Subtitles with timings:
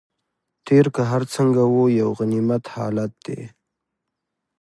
[0.67, 3.41] تېر که هر څنګه و یو غنیمت حالت دی.